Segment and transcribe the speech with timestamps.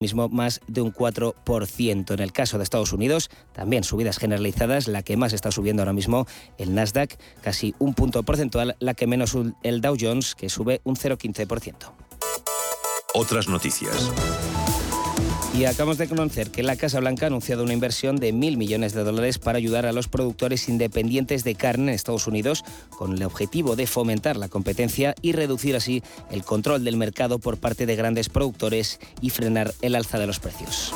[0.00, 2.14] mismo más de un 4%.
[2.14, 5.92] En el caso de Estados Unidos, también subidas generalizadas, la que más está subiendo ahora
[5.92, 6.26] mismo
[6.56, 10.96] el Nasdaq, casi un punto porcentual, la que menos el Dow Jones, que sube un
[10.96, 11.92] 0,15%.
[13.12, 14.10] Otras noticias.
[15.52, 18.94] Y acabamos de conocer que la Casa Blanca ha anunciado una inversión de mil millones
[18.94, 23.22] de dólares para ayudar a los productores independientes de carne en Estados Unidos con el
[23.24, 27.96] objetivo de fomentar la competencia y reducir así el control del mercado por parte de
[27.96, 30.94] grandes productores y frenar el alza de los precios.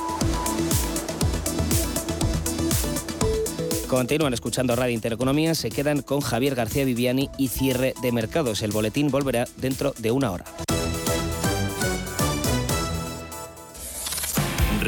[3.88, 8.62] Continúan escuchando Radio Intereconomía, se quedan con Javier García Viviani y cierre de mercados.
[8.62, 10.44] El boletín volverá dentro de una hora.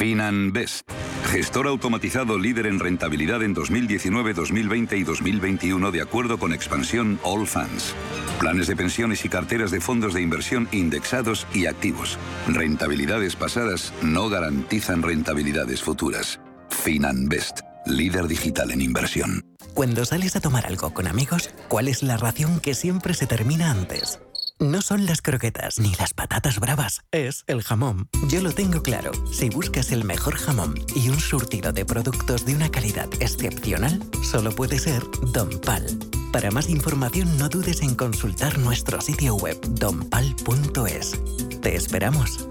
[0.00, 0.90] FinanBest,
[1.26, 7.46] gestor automatizado líder en rentabilidad en 2019, 2020 y 2021 de acuerdo con expansión All
[7.46, 7.94] Funds.
[8.38, 12.16] Planes de pensiones y carteras de fondos de inversión indexados y activos.
[12.48, 16.40] Rentabilidades pasadas no garantizan rentabilidades futuras.
[16.70, 19.44] FinanBest, líder digital en inversión.
[19.74, 23.70] Cuando sales a tomar algo con amigos, ¿cuál es la ración que siempre se termina
[23.70, 24.18] antes?
[24.60, 28.10] No son las croquetas ni las patatas bravas, es el jamón.
[28.28, 29.10] Yo lo tengo claro.
[29.32, 34.54] Si buscas el mejor jamón y un surtido de productos de una calidad excepcional, solo
[34.54, 35.86] puede ser Don Pal.
[36.30, 41.18] Para más información no dudes en consultar nuestro sitio web donpal.es.
[41.62, 42.46] Te esperamos.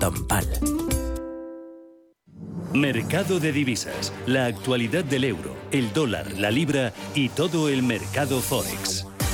[0.00, 0.48] Don Pal.
[2.74, 8.40] Mercado de divisas, la actualidad del euro, el dólar, la libra y todo el mercado
[8.40, 9.06] forex.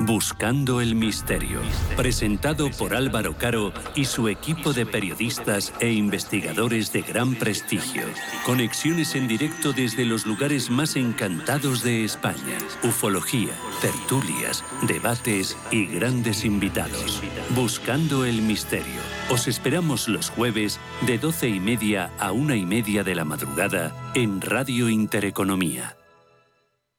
[0.00, 1.60] Buscando el misterio,
[1.96, 8.04] presentado por Álvaro Caro y su equipo de periodistas e investigadores de gran prestigio.
[8.46, 12.58] Conexiones en directo desde los lugares más encantados de España.
[12.84, 13.50] Ufología,
[13.80, 17.20] tertulias, debates y grandes invitados.
[17.56, 19.00] Buscando el misterio.
[19.30, 23.92] Os esperamos los jueves de 12 y media a una y media de la madrugada
[24.14, 25.97] en Radio Intereconomía.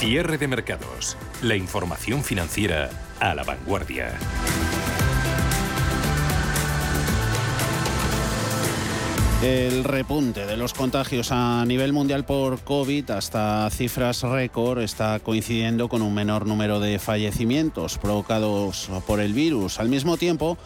[0.00, 1.18] Cierre de mercados.
[1.42, 2.88] La información financiera
[3.20, 4.18] a la vanguardia.
[9.42, 15.90] El repunte de los contagios a nivel mundial por COVID hasta cifras récord está coincidiendo
[15.90, 19.80] con un menor número de fallecimientos provocados por el virus.
[19.80, 20.56] Al mismo tiempo,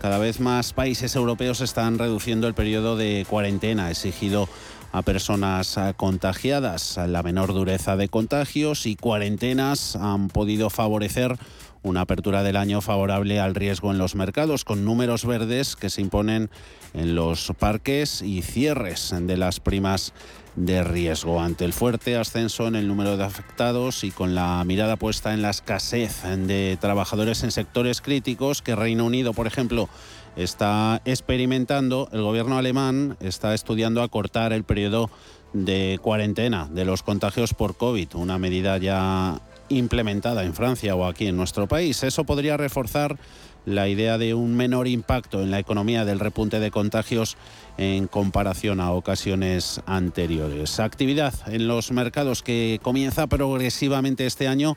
[0.00, 4.48] cada vez más países europeos están reduciendo el periodo de cuarentena exigido
[4.94, 7.00] a personas eh, contagiadas.
[7.08, 11.36] La menor dureza de contagios y cuarentenas han podido favorecer
[11.82, 16.00] una apertura del año favorable al riesgo en los mercados, con números verdes que se
[16.00, 16.48] imponen
[16.94, 20.12] en los parques y cierres de las primas
[20.54, 21.40] de riesgo.
[21.40, 25.42] Ante el fuerte ascenso en el número de afectados y con la mirada puesta en
[25.42, 29.88] la escasez de trabajadores en sectores críticos, que Reino Unido, por ejemplo,
[30.36, 35.10] está experimentando, el gobierno alemán está estudiando acortar el periodo
[35.52, 41.26] de cuarentena de los contagios por COVID, una medida ya implementada en Francia o aquí
[41.26, 42.02] en nuestro país.
[42.02, 43.18] Eso podría reforzar
[43.66, 47.36] la idea de un menor impacto en la economía del repunte de contagios
[47.78, 50.80] en comparación a ocasiones anteriores.
[50.80, 54.76] Actividad en los mercados que comienza progresivamente este año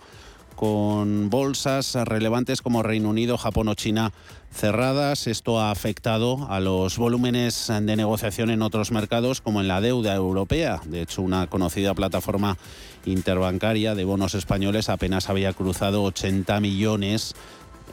[0.57, 4.11] con bolsas relevantes como Reino Unido, Japón o China
[4.51, 5.27] cerradas.
[5.27, 10.15] Esto ha afectado a los volúmenes de negociación en otros mercados como en la deuda
[10.15, 10.81] europea.
[10.85, 12.57] De hecho, una conocida plataforma
[13.05, 17.35] interbancaria de bonos españoles apenas había cruzado 80 millones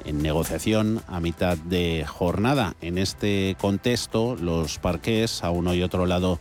[0.07, 2.77] en negociación a mitad de jornada.
[2.81, 6.41] En este contexto, los parques a uno y otro lado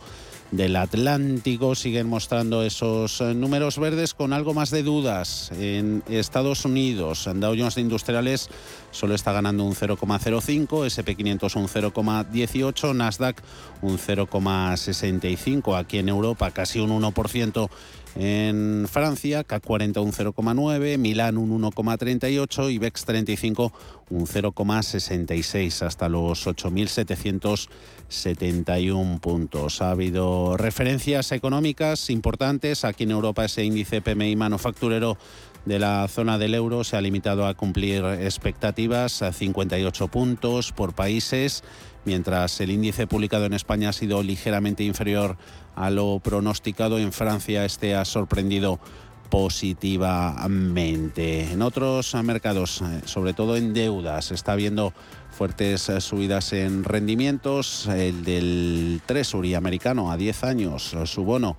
[0.56, 5.50] del Atlántico siguen mostrando esos eh, números verdes con algo más de dudas.
[5.58, 8.48] En Estados Unidos, Dow Jones de Industriales
[8.90, 13.42] solo está ganando un 0,05, SP500 un 0,18, Nasdaq
[13.82, 15.76] un 0,65.
[15.76, 17.68] Aquí en Europa casi un 1%
[18.16, 23.72] en Francia, CAC 40 un 0,9, Milán un 1,38 y BEX 35
[24.10, 29.82] un 0,66 hasta los 8.771 puntos.
[29.82, 32.84] Ha habido referencias económicas importantes.
[32.84, 35.18] Aquí en Europa ese índice PMI manufacturero
[35.64, 40.94] de la zona del euro se ha limitado a cumplir expectativas a 58 puntos por
[40.94, 41.64] países,
[42.04, 45.36] mientras el índice publicado en España ha sido ligeramente inferior
[45.74, 47.64] a lo pronosticado en Francia.
[47.64, 48.78] Este ha sorprendido
[49.30, 51.50] positivamente.
[51.50, 54.92] En otros mercados, eh, sobre todo en deudas, está habiendo
[55.30, 57.88] fuertes eh, subidas en rendimientos.
[57.88, 61.56] El del Treasury americano a 10 años, su bono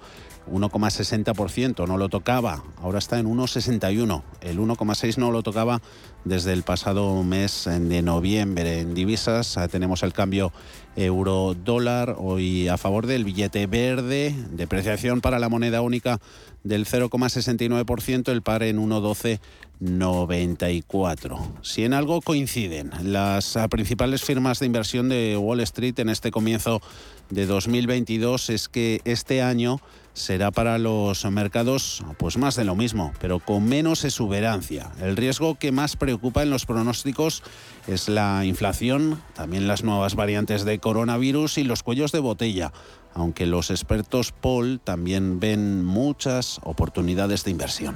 [0.51, 4.24] 1,60%, no lo tocaba, ahora está en 1,61.
[4.42, 5.81] El 1,6 no lo tocaba
[6.24, 8.80] desde el pasado mes de noviembre.
[8.80, 10.53] En divisas eh, tenemos el cambio
[10.95, 16.19] euro-dólar hoy a favor del billete verde, depreciación para la moneda única
[16.63, 21.38] del 0,69%, el par en 1,1294.
[21.62, 26.31] Si en algo coinciden las eh, principales firmas de inversión de Wall Street en este
[26.31, 26.81] comienzo
[27.30, 29.80] de 2022 es que este año
[30.15, 34.89] será para los mercados pues más de lo mismo, pero con menos exuberancia.
[35.01, 37.44] El riesgo que más preocupa en los pronósticos
[37.85, 42.71] es la inflación, también las nuevas variantes de coronavirus y los cuellos de botella,
[43.13, 47.95] aunque los expertos Paul también ven muchas oportunidades de inversión.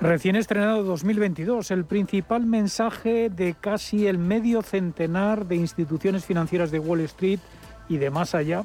[0.00, 6.78] Recién estrenado 2022, el principal mensaje de casi el medio centenar de instituciones financieras de
[6.78, 7.40] Wall Street
[7.88, 8.64] y de más allá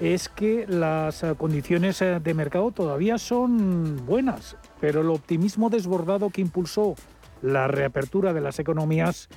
[0.00, 6.30] es que las eh, condiciones eh, de mercado todavía son buenas, pero el optimismo desbordado
[6.30, 6.94] que impulsó
[7.42, 9.28] la reapertura de las economías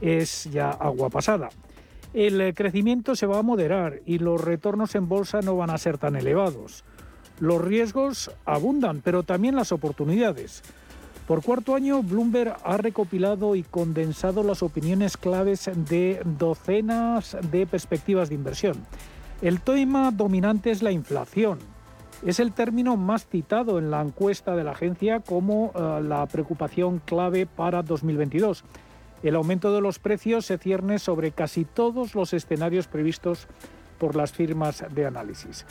[0.00, 1.48] es ya agua pasada.
[2.14, 5.78] El eh, crecimiento se va a moderar y los retornos en bolsa no van a
[5.78, 6.84] ser tan elevados.
[7.40, 10.62] Los riesgos abundan, pero también las oportunidades.
[11.26, 18.28] Por cuarto año, Bloomberg ha recopilado y condensado las opiniones claves de docenas de perspectivas
[18.28, 18.76] de inversión.
[19.42, 21.58] El tema dominante es la inflación.
[22.24, 27.02] Es el término más citado en la encuesta de la agencia como eh, la preocupación
[27.04, 28.64] clave para 2022.
[29.22, 33.46] El aumento de los precios se cierne sobre casi todos los escenarios previstos
[33.98, 35.66] por las firmas de análisis.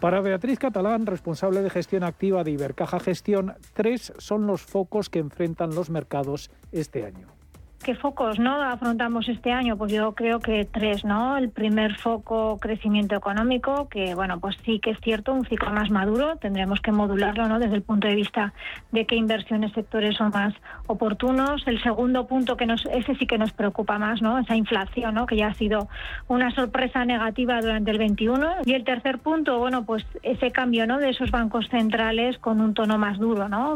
[0.00, 5.18] Para Beatriz Catalán, responsable de gestión activa de Ibercaja Gestión, tres son los focos que
[5.18, 7.41] enfrentan los mercados este año.
[7.82, 9.76] ¿Qué focos no afrontamos este año?
[9.76, 11.36] Pues yo creo que tres, ¿no?
[11.36, 15.90] El primer foco, crecimiento económico, que bueno, pues sí que es cierto, un ciclo más
[15.90, 17.58] maduro, tendremos que modularlo, ¿no?
[17.58, 18.52] Desde el punto de vista
[18.92, 20.54] de qué inversiones sectores son más
[20.86, 21.66] oportunos.
[21.66, 24.38] El segundo punto que nos, ese sí que nos preocupa más, ¿no?
[24.38, 25.26] Esa inflación, ¿no?
[25.26, 25.88] Que ya ha sido
[26.28, 28.48] una sorpresa negativa durante el 21.
[28.64, 30.98] Y el tercer punto, bueno, pues ese cambio, ¿no?
[30.98, 33.74] De esos bancos centrales con un tono más duro, ¿no?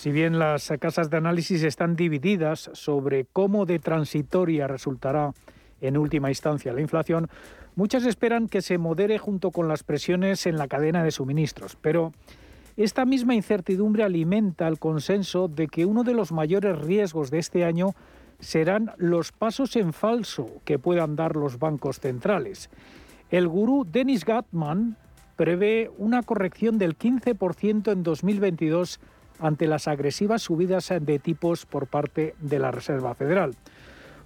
[0.00, 5.34] Si bien las casas de análisis están divididas sobre cómo de transitoria resultará
[5.82, 7.28] en última instancia la inflación,
[7.76, 11.76] muchas esperan que se modere junto con las presiones en la cadena de suministros.
[11.82, 12.14] Pero
[12.78, 17.66] esta misma incertidumbre alimenta el consenso de que uno de los mayores riesgos de este
[17.66, 17.94] año
[18.38, 22.70] serán los pasos en falso que puedan dar los bancos centrales.
[23.30, 24.96] El gurú Dennis Gatman
[25.36, 28.98] prevé una corrección del 15% en 2022
[29.40, 33.56] ante las agresivas subidas de tipos por parte de la Reserva Federal.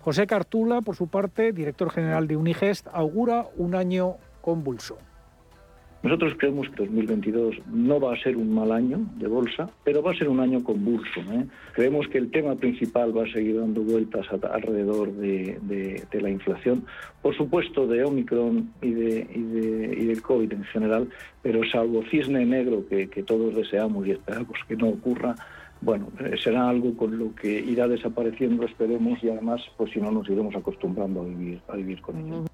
[0.01, 4.99] José Cartula, por su parte, director general de Unigest, augura un año convulso.
[6.05, 10.11] Nosotros creemos que 2022 no va a ser un mal año de bolsa, pero va
[10.11, 11.21] a ser un año convulso.
[11.33, 11.47] ¿eh?
[11.73, 16.85] Creemos que el tema principal va a seguir dando vueltas alrededor de, la inflación,
[17.23, 21.09] por supuesto de Omicron y, de, y, del COVID en general,
[21.41, 25.35] pero salvo cisne negro que, todos deseamos y esperamos que no ocurra,
[25.81, 30.11] bueno, eh, será algo con lo que irá desapareciendo, esperemos, y además, pues si no,
[30.11, 32.45] nos iremos acostumbrando a vivir, a vivir con ello.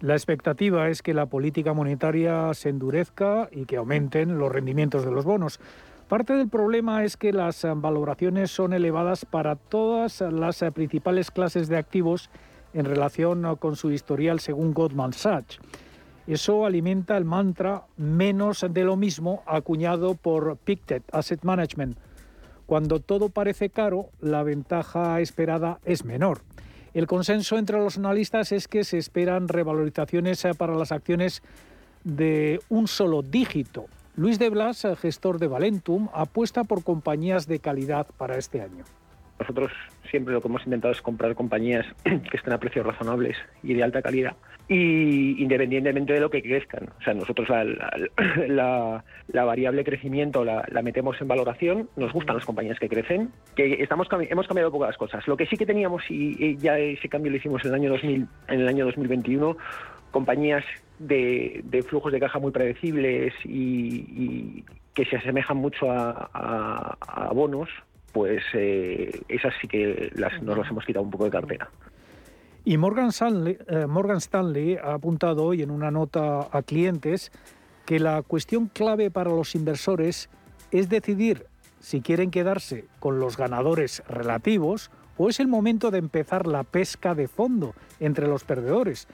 [0.00, 5.10] La expectativa es que la política monetaria se endurezca y que aumenten los rendimientos de
[5.10, 5.60] los bonos.
[6.08, 11.76] Parte del problema es que las valoraciones son elevadas para todas las principales clases de
[11.76, 12.30] activos
[12.72, 15.58] en relación con su historial según Goldman Sachs.
[16.26, 21.98] Eso alimenta el mantra menos de lo mismo acuñado por Pictet Asset Management.
[22.64, 26.40] Cuando todo parece caro, la ventaja esperada es menor.
[26.92, 31.42] El consenso entre los analistas es que se esperan revalorizaciones eh, para las acciones
[32.02, 33.86] de un solo dígito.
[34.16, 38.84] Luis de Blas, gestor de Valentum, apuesta por compañías de calidad para este año.
[39.40, 39.72] Nosotros
[40.10, 43.82] siempre lo que hemos intentado es comprar compañías que estén a precios razonables y de
[43.82, 44.36] alta calidad
[44.70, 46.88] y independientemente de lo que crezcan.
[47.00, 49.02] O sea, nosotros la,
[49.44, 54.46] variable crecimiento la, metemos en valoración, nos gustan las compañías que crecen, que estamos hemos
[54.46, 55.26] cambiado pocas cosas.
[55.26, 58.26] Lo que sí que teníamos y, ya ese cambio lo hicimos en el año 2000,
[58.48, 59.56] en el año 2021,
[60.12, 60.64] compañías
[61.00, 67.68] de, flujos de caja muy predecibles y, que se asemejan mucho a, bonos,
[68.12, 71.70] pues eh, esas sí que las, nos las hemos quitado un poco de cartera.
[72.64, 77.32] Y Morgan Stanley, eh, Morgan Stanley ha apuntado hoy en una nota a clientes
[77.86, 80.28] que la cuestión clave para los inversores
[80.70, 81.46] es decidir
[81.80, 87.14] si quieren quedarse con los ganadores relativos o es el momento de empezar la pesca
[87.14, 89.08] de fondo entre los perdedores.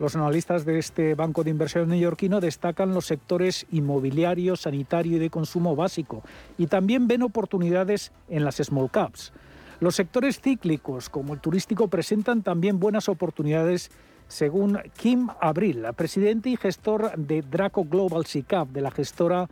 [0.00, 5.30] Los analistas de este banco de inversión neoyorquino destacan los sectores inmobiliario, sanitario y de
[5.30, 6.22] consumo básico
[6.58, 9.32] y también ven oportunidades en las small caps.
[9.78, 13.90] Los sectores cíclicos, como el turístico, presentan también buenas oportunidades,
[14.26, 19.48] según Kim Abril, presidente y gestor de Draco Global SICAP, de la gestora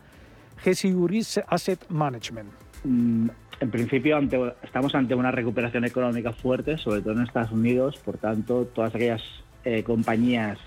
[0.58, 2.50] Gesiuris Asset Management.
[2.84, 3.28] Mm,
[3.60, 4.18] en principio
[4.62, 9.22] estamos ante una recuperación económica fuerte, sobre todo en Estados Unidos, por tanto, todas aquellas
[9.64, 10.58] eh, compañías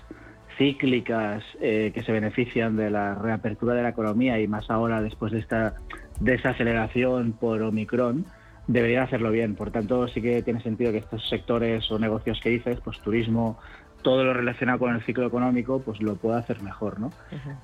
[0.56, 5.32] cíclicas eh, que se benefician de la reapertura de la economía y más ahora después
[5.32, 5.74] de esta
[6.20, 8.24] desaceleración por Omicron,
[8.66, 9.54] deberían hacerlo bien.
[9.54, 13.58] Por tanto, sí que tiene sentido que estos sectores o negocios que dices, pues turismo,
[14.02, 17.10] todo lo relacionado con el ciclo económico, pues lo pueda hacer mejor, ¿no?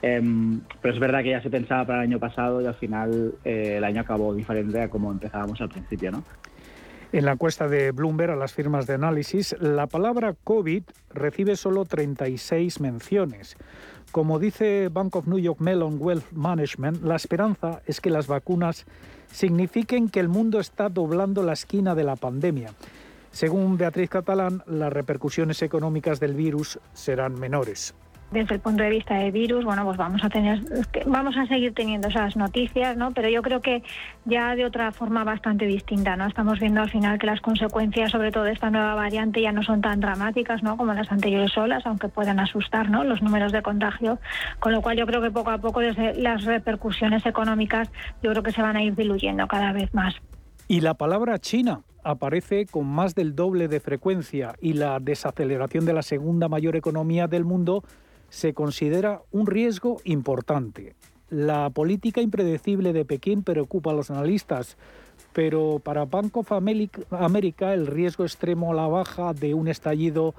[0.03, 3.35] Em, pero es verdad que ya se pensaba para el año pasado y al final
[3.45, 6.25] eh, el año acabó diferente a como empezábamos al principio, ¿no?
[7.13, 11.85] En la encuesta de Bloomberg a las firmas de análisis, la palabra COVID recibe solo
[11.85, 13.59] 36 menciones.
[14.13, 18.87] Como dice Bank of New York Mellon Wealth Management, la esperanza es que las vacunas
[19.31, 22.71] signifiquen que el mundo está doblando la esquina de la pandemia.
[23.31, 27.95] Según Beatriz Catalán, las repercusiones económicas del virus serán menores
[28.33, 30.61] desde el punto de vista de virus, bueno, pues vamos a tener,
[31.07, 33.13] vamos a seguir teniendo esas noticias, ¿no?
[33.13, 33.83] Pero yo creo que
[34.25, 36.27] ya de otra forma bastante distinta, ¿no?
[36.27, 39.63] Estamos viendo al final que las consecuencias, sobre todo de esta nueva variante, ya no
[39.63, 40.77] son tan dramáticas, ¿no?
[40.77, 43.05] Como las anteriores olas, aunque puedan asustar, ¿no?
[43.05, 44.19] Los números de contagio,
[44.61, 47.91] con lo cual yo creo que poco a poco las repercusiones económicas,
[48.23, 50.15] yo creo que se van a ir diluyendo cada vez más.
[50.69, 55.93] Y la palabra China aparece con más del doble de frecuencia y la desaceleración de
[55.93, 57.85] la segunda mayor economía del mundo
[58.33, 60.95] se considera un riesgo importante.
[61.29, 64.79] La política impredecible de Pekín preocupa a los analistas,
[65.35, 70.35] pero para Bank of America el riesgo extremo a la baja de un estallido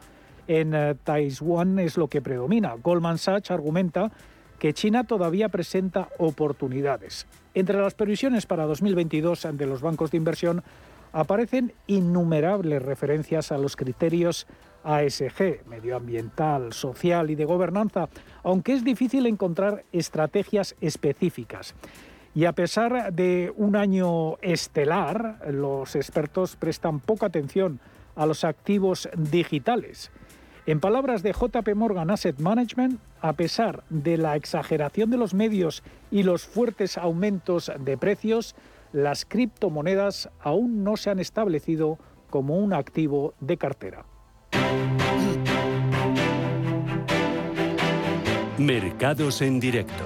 [0.48, 2.74] en eh, Taiwán es lo que predomina.
[2.82, 4.12] Goldman Sachs argumenta
[4.58, 7.28] que China todavía presenta oportunidades.
[7.54, 10.64] Entre las previsiones para 2022 de los bancos de inversión
[11.12, 14.48] aparecen innumerables referencias a los criterios
[14.84, 18.10] ASG, medioambiental, social y de gobernanza,
[18.44, 21.76] aunque es difícil encontrar estrategias específicas.
[22.36, 27.80] Y a pesar de un año estelar, los expertos prestan poca atención
[28.16, 30.12] a los activos digitales.
[30.66, 35.84] En palabras de JP Morgan Asset Management, a pesar de la exageración de los medios
[36.10, 38.56] y los fuertes aumentos de precios,
[38.94, 41.98] las criptomonedas aún no se han establecido
[42.30, 44.06] como un activo de cartera.
[48.64, 50.06] Mercados en directo.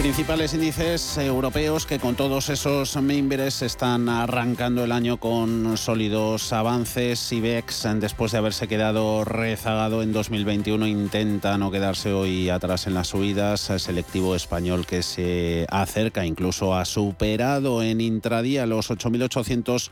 [0.00, 7.30] Principales índices europeos que con todos esos mimbres están arrancando el año con sólidos avances.
[7.30, 13.08] IBEX, después de haberse quedado rezagado en 2021, intenta no quedarse hoy atrás en las
[13.08, 13.60] subidas.
[13.76, 19.90] Selectivo español que se acerca, incluso ha superado en intradía los 8.800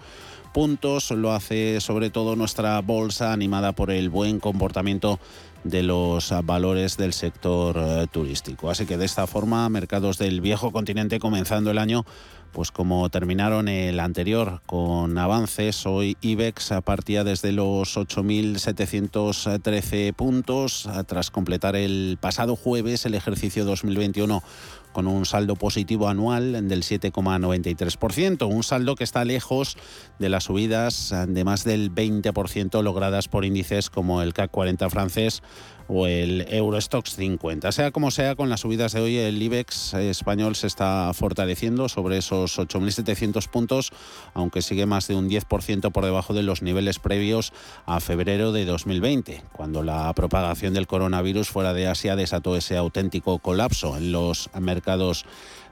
[0.54, 1.10] puntos.
[1.10, 5.20] Lo hace sobre todo nuestra bolsa animada por el buen comportamiento
[5.68, 8.70] de los valores del sector eh, turístico.
[8.70, 12.04] Así que de esta forma, mercados del viejo continente comenzando el año,
[12.56, 21.30] pues como terminaron el anterior con avances, hoy IBEX partía desde los 8.713 puntos tras
[21.30, 24.42] completar el pasado jueves el ejercicio 2021
[24.92, 29.76] con un saldo positivo anual del 7,93%, un saldo que está lejos
[30.18, 35.42] de las subidas de más del 20% logradas por índices como el CAC 40 francés
[35.88, 37.72] o el Eurostox 50.
[37.72, 42.18] Sea como sea, con las subidas de hoy, el IBEX español se está fortaleciendo sobre
[42.18, 43.92] esos 8.700 puntos,
[44.34, 47.52] aunque sigue más de un 10% por debajo de los niveles previos
[47.86, 53.38] a febrero de 2020, cuando la propagación del coronavirus fuera de Asia desató ese auténtico
[53.38, 55.24] colapso en los mercados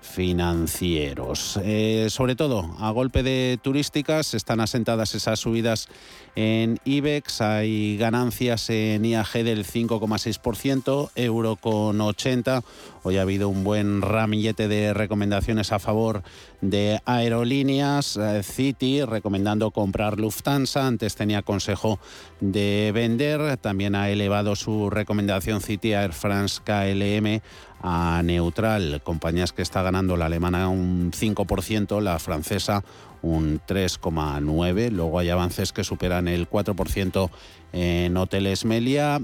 [0.05, 1.59] financieros.
[1.63, 5.89] Eh, sobre todo, a golpe de turísticas, están asentadas esas subidas
[6.37, 12.63] en IBEX, hay ganancias en IAG del 5,6%, euro con 80.
[13.05, 16.23] Hoy ha habido un buen ramillete de recomendaciones a favor
[16.61, 18.17] de aerolíneas.
[18.17, 22.01] Eh, City recomendando comprar Lufthansa, antes tenía consejo
[22.41, 23.57] de vender.
[23.59, 27.43] También ha elevado su recomendación City Air France KLM
[27.83, 29.03] a neutral.
[29.05, 32.83] Compañías que está ganando la alemana un 5%, la francesa
[33.25, 34.91] un 3,9%.
[34.91, 37.31] Luego hay avances que superan el 4%
[37.73, 39.21] en Hoteles Melia.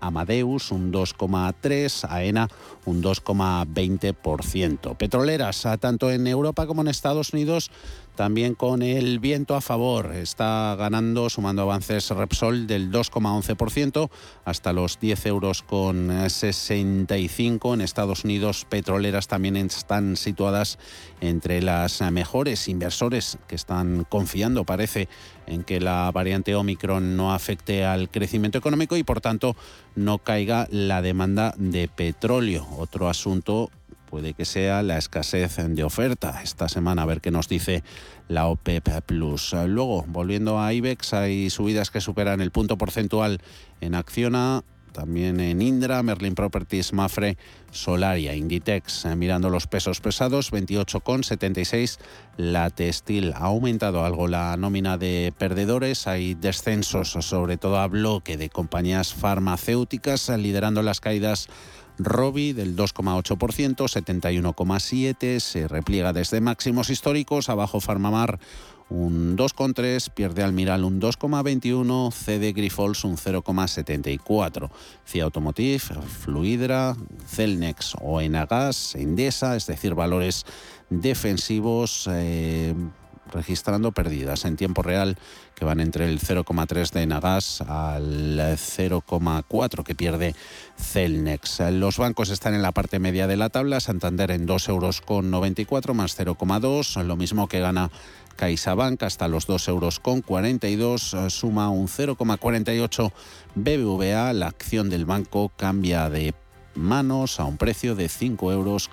[0.00, 2.48] Amadeus un 2,3%, AENA
[2.84, 4.96] un 2,20%.
[4.96, 7.70] Petroleras, tanto en Europa como en Estados Unidos,
[8.14, 10.12] también con el viento a favor.
[10.14, 14.10] Está ganando, sumando avances Repsol del 2,11%
[14.44, 17.74] hasta los 10 euros con 65.
[17.74, 20.78] En Estados Unidos, petroleras también están situadas
[21.20, 25.08] entre las mejores inversores que están confiando, parece,
[25.46, 29.56] en que la variante Omicron no afecte al crecimiento económico y, por tanto,
[29.94, 32.66] no caiga la demanda de petróleo.
[32.78, 33.70] Otro asunto
[34.14, 37.82] puede que sea la escasez de oferta esta semana, a ver qué nos dice
[38.28, 39.56] la OPEP Plus.
[39.66, 43.40] Luego, volviendo a IBEX, hay subidas que superan el punto porcentual
[43.80, 47.36] en Acciona, también en Indra, Merlin Properties, Mafre,
[47.72, 51.98] Solaria, Inditex, eh, mirando los pesos pesados, 28,76.
[52.36, 58.36] La textil ha aumentado algo la nómina de perdedores, hay descensos sobre todo a bloque
[58.36, 61.48] de compañías farmacéuticas, liderando las caídas
[61.98, 68.38] Robi del 2,8%, 71,7%, se repliega desde máximos históricos, abajo Farmamar
[68.90, 74.70] un 2,3, pierde Almiral un 2,21, CD Grifols un 0,74,
[75.06, 76.96] CIA Automotive, Fluidra,
[77.26, 80.44] Celnex o Enagas, Endesa, es decir, valores
[80.90, 82.08] defensivos.
[82.10, 82.74] Eh,
[83.32, 85.16] registrando pérdidas en tiempo real
[85.54, 90.34] que van entre el 0,3 de Nagas al 0,4 que pierde
[90.76, 91.60] Celnex.
[91.72, 95.30] Los bancos están en la parte media de la tabla, Santander en 2 euros con
[95.30, 97.90] 94 más 0,2, lo mismo que gana
[98.36, 103.12] CaixaBank hasta los 2 euros con 42, suma un 0,48
[103.54, 106.34] BBVA, la acción del banco cambia de
[106.74, 108.88] manos a un precio de 5 euros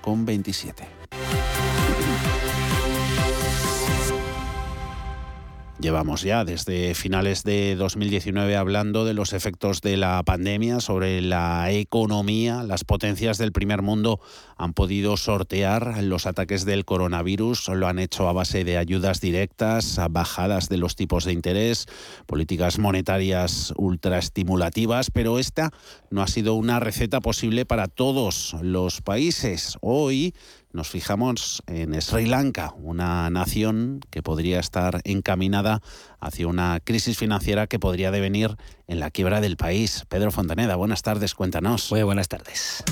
[5.82, 11.72] Llevamos ya desde finales de 2019 hablando de los efectos de la pandemia sobre la
[11.72, 12.62] economía.
[12.62, 14.20] Las potencias del primer mundo
[14.58, 17.70] han podido sortear los ataques del coronavirus.
[17.70, 21.88] Lo han hecho a base de ayudas directas, bajadas de los tipos de interés,
[22.28, 25.72] políticas monetarias ultraestimulativas, pero esta
[26.12, 29.80] no ha sido una receta posible para todos los países.
[29.82, 30.36] Hoy
[30.73, 35.81] nos fijamos en Sri Lanka, una nación que podría estar encaminada
[36.19, 38.55] hacia una crisis financiera que podría devenir
[38.88, 40.05] en la quiebra del país.
[40.10, 41.91] Pedro Fontaneda, buenas tardes, cuéntanos.
[41.91, 42.84] Muy buenas tardes.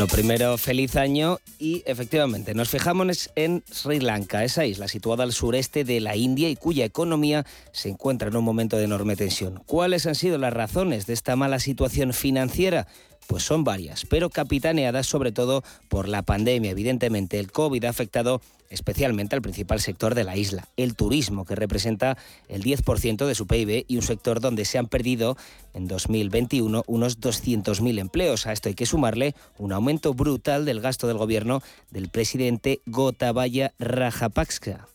[0.00, 5.32] Lo primero, feliz año y efectivamente nos fijamos en Sri Lanka, esa isla situada al
[5.32, 9.62] sureste de la India y cuya economía se encuentra en un momento de enorme tensión.
[9.66, 12.86] ¿Cuáles han sido las razones de esta mala situación financiera?
[13.30, 16.72] Pues son varias, pero capitaneadas sobre todo por la pandemia.
[16.72, 18.40] Evidentemente, el COVID ha afectado
[18.70, 23.46] especialmente al principal sector de la isla, el turismo, que representa el 10% de su
[23.46, 25.36] PIB y un sector donde se han perdido
[25.74, 28.48] en 2021 unos 200.000 empleos.
[28.48, 31.62] A esto hay que sumarle un aumento brutal del gasto del gobierno
[31.92, 34.88] del presidente Gotabaya Rajapaksa.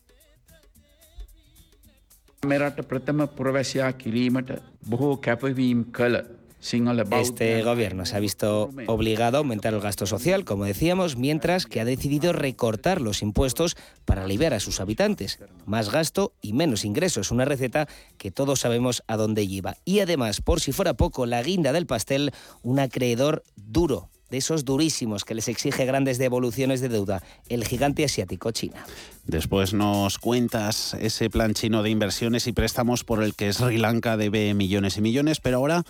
[7.20, 11.80] Este gobierno se ha visto obligado a aumentar el gasto social, como decíamos, mientras que
[11.80, 15.38] ha decidido recortar los impuestos para aliviar a sus habitantes.
[15.64, 17.86] Más gasto y menos ingresos, una receta
[18.18, 19.76] que todos sabemos a dónde lleva.
[19.84, 24.64] Y además, por si fuera poco, la guinda del pastel, un acreedor duro de esos
[24.64, 28.84] durísimos que les exige grandes devoluciones de deuda, el gigante asiático China.
[29.24, 34.16] Después nos cuentas ese plan chino de inversiones y préstamos por el que Sri Lanka
[34.16, 35.84] debe millones y millones, pero ahora,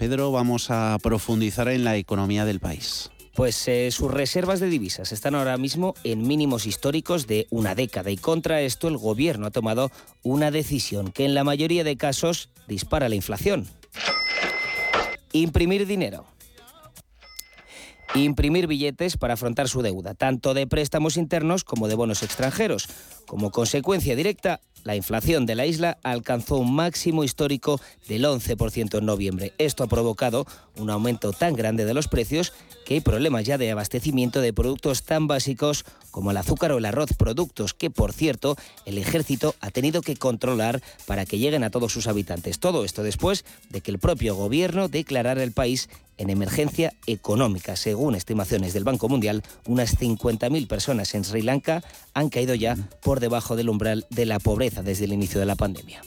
[0.00, 3.10] Pedro, vamos a profundizar en la economía del país.
[3.34, 8.10] Pues eh, sus reservas de divisas están ahora mismo en mínimos históricos de una década
[8.10, 9.90] y contra esto el gobierno ha tomado
[10.22, 13.66] una decisión que en la mayoría de casos dispara la inflación.
[15.32, 16.24] Imprimir dinero.
[18.14, 22.88] Imprimir billetes para afrontar su deuda, tanto de préstamos internos como de bonos extranjeros.
[23.26, 29.06] Como consecuencia directa, la inflación de la isla alcanzó un máximo histórico del 11% en
[29.06, 29.52] noviembre.
[29.58, 32.52] Esto ha provocado un aumento tan grande de los precios
[32.84, 36.84] que hay problemas ya de abastecimiento de productos tan básicos como el azúcar o el
[36.84, 41.70] arroz, productos que, por cierto, el ejército ha tenido que controlar para que lleguen a
[41.70, 42.58] todos sus habitantes.
[42.58, 45.88] Todo esto después de que el propio gobierno declarara el país
[46.18, 47.76] en emergencia económica.
[47.76, 53.20] Según estimaciones del Banco Mundial, unas 50.000 personas en Sri Lanka han caído ya por
[53.20, 56.02] debajo del umbral de la pobreza desde el inicio de la pandemia.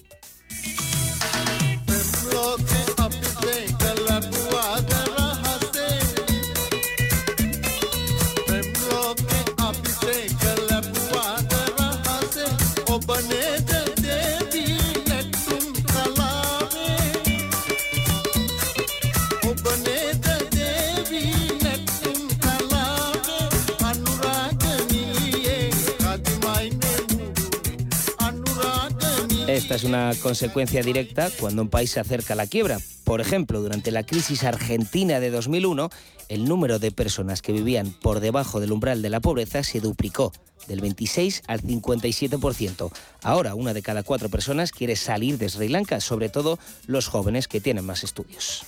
[29.73, 32.77] Es una consecuencia directa cuando un país se acerca a la quiebra.
[33.03, 35.89] Por ejemplo, durante la crisis argentina de 2001,
[36.29, 40.31] el número de personas que vivían por debajo del umbral de la pobreza se duplicó,
[40.67, 42.91] del 26 al 57%.
[43.23, 47.47] Ahora, una de cada cuatro personas quiere salir de Sri Lanka, sobre todo los jóvenes
[47.47, 48.65] que tienen más estudios.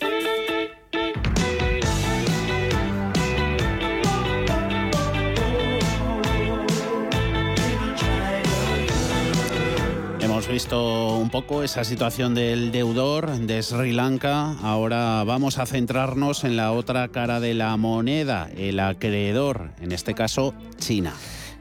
[10.45, 14.51] Hemos visto un poco esa situación del deudor de Sri Lanka.
[14.61, 20.13] Ahora vamos a centrarnos en la otra cara de la moneda, el acreedor, en este
[20.13, 21.15] caso China.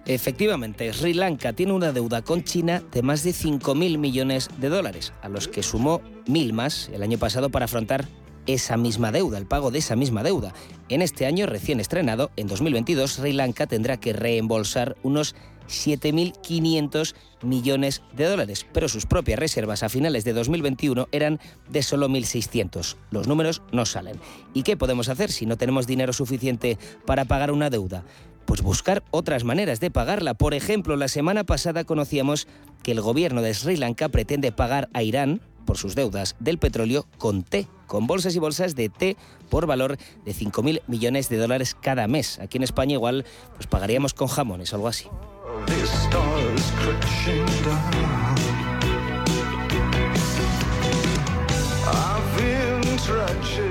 [0.05, 5.14] Efectivamente, Sri Lanka tiene una deuda con China de más de 5.000 millones de dólares,
[5.23, 8.07] a los que sumó mil más el año pasado para afrontar
[8.47, 10.53] esa misma deuda, el pago de esa misma deuda.
[10.90, 15.35] En este año recién estrenado, en 2022, Sri Lanka tendrá que reembolsar unos
[15.68, 22.09] 7.500 millones de dólares, pero sus propias reservas a finales de 2021 eran de solo
[22.09, 22.96] 1.600.
[23.11, 24.18] Los números no salen.
[24.53, 28.05] ¿Y qué podemos hacer si no tenemos dinero suficiente para pagar una deuda?
[28.46, 30.35] Pues buscar otras maneras de pagarla.
[30.35, 32.46] Por ejemplo, la semana pasada conocíamos
[32.83, 37.07] que el gobierno de Sri Lanka pretende pagar a Irán por sus deudas del petróleo
[37.16, 39.16] con té, con bolsas y bolsas de té
[39.48, 42.38] por valor de 5.000 millones de dólares cada mes.
[42.38, 43.24] Aquí en España igual
[43.55, 45.07] pues pagaríamos con jamones o algo así.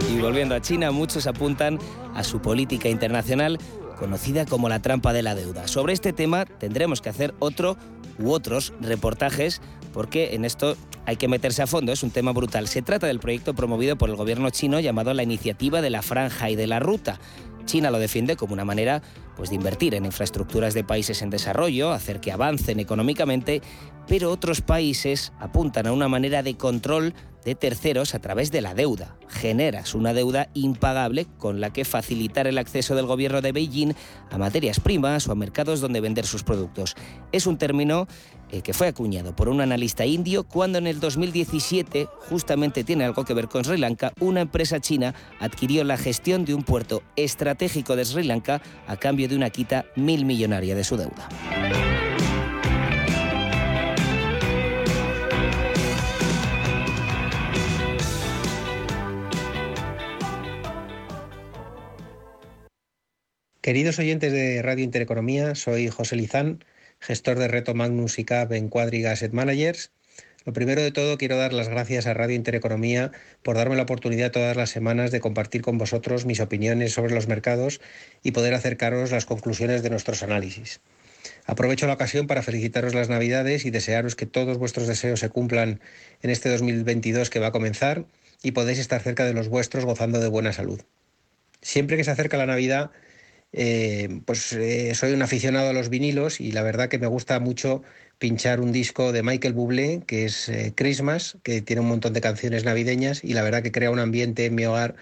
[0.10, 1.80] Y volviendo a China, muchos apuntan
[2.14, 3.60] a su política internacional
[3.98, 5.68] conocida como la trampa de la deuda.
[5.68, 7.78] Sobre este tema tendremos que hacer otro
[8.20, 9.62] u otros reportajes
[9.94, 10.76] porque en esto
[11.06, 12.68] hay que meterse a fondo, es un tema brutal.
[12.68, 16.50] Se trata del proyecto promovido por el gobierno chino llamado la Iniciativa de la Franja
[16.50, 17.20] y de la Ruta.
[17.66, 19.02] China lo defiende como una manera
[19.36, 23.62] pues, de invertir en infraestructuras de países en desarrollo, hacer que avancen económicamente,
[24.08, 28.74] pero otros países apuntan a una manera de control de terceros a través de la
[28.74, 29.18] deuda.
[29.28, 33.94] Generas una deuda impagable con la que facilitar el acceso del gobierno de Beijing
[34.30, 36.96] a materias primas o a mercados donde vender sus productos.
[37.32, 38.08] Es un término
[38.54, 43.26] eh, que fue acuñado por un analista indio cuando en el 2017, justamente tiene algo
[43.26, 47.96] que ver con Sri Lanka, una empresa china adquirió la gestión de un puerto estratégico
[47.96, 51.30] de Sri Lanka a cambio de una quita mil millonaria de su deuda.
[63.62, 66.64] Queridos oyentes de Radio Intereconomía, soy José Lizán,
[67.04, 69.92] gestor de Reto Magnus y CAP en Quadriga Asset Managers.
[70.46, 73.12] Lo primero de todo, quiero dar las gracias a Radio Intereconomía
[73.44, 77.28] por darme la oportunidad todas las semanas de compartir con vosotros mis opiniones sobre los
[77.28, 77.82] mercados
[78.24, 80.80] y poder acercaros las conclusiones de nuestros análisis.
[81.46, 85.82] Aprovecho la ocasión para felicitaros las Navidades y desearos que todos vuestros deseos se cumplan
[86.22, 88.06] en este 2022 que va a comenzar
[88.42, 90.82] y podéis estar cerca de los vuestros gozando de buena salud.
[91.62, 92.92] Siempre que se acerca la Navidad,
[93.54, 97.40] eh, pues eh, soy un aficionado a los vinilos y la verdad que me gusta
[97.40, 97.84] mucho
[98.18, 102.22] pinchar un disco de Michael Bublé que es eh, Christmas, que tiene un montón de
[102.22, 104.96] canciones navideñas y la verdad que crea un ambiente en mi hogar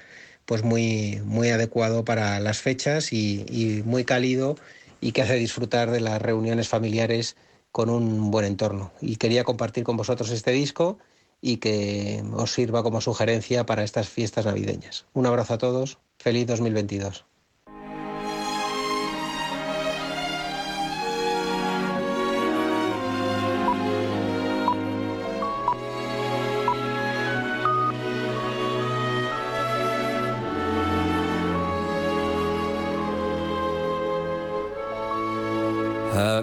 [0.46, 4.58] pues muy, muy adecuado para las fechas y, y muy cálido
[5.00, 7.38] y que hace disfrutar de las reuniones familiares
[7.72, 8.92] con un buen entorno.
[9.00, 11.00] Y quería compartir con vosotros este disco
[11.40, 15.06] y que os sirva como sugerencia para estas fiestas navideñas.
[15.14, 17.31] Un abrazo a todos, feliz 2022.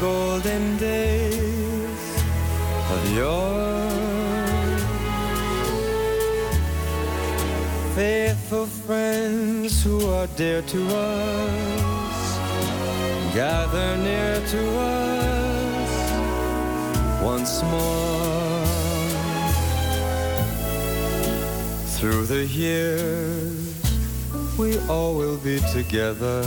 [0.00, 2.22] Golden days
[2.90, 3.88] of yore.
[7.94, 12.38] Faithful friends who are dear to us,
[13.34, 15.92] gather near to us
[17.22, 18.64] once more.
[21.98, 23.74] Through the years,
[24.56, 26.46] we all will be together.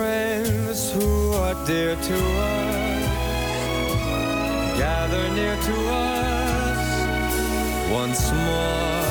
[0.00, 3.08] Friends who are dear to us
[4.84, 5.76] gather near to
[6.08, 6.84] us
[8.00, 9.04] once more.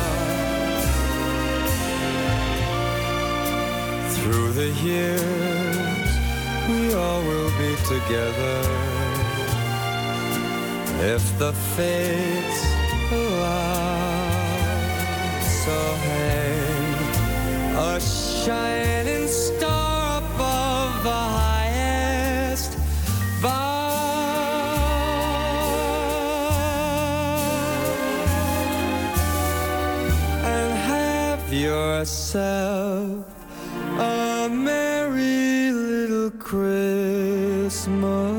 [4.15, 6.09] Through the years,
[6.69, 8.57] we all will be together.
[11.15, 12.61] If the fates
[13.19, 14.39] allow,
[15.63, 16.89] so hang
[17.91, 19.78] a shining star
[31.99, 33.25] yourself
[33.99, 38.38] a merry little Christmas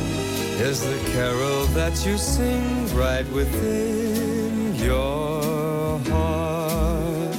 [0.61, 7.35] is the carol that you sing right within your heart.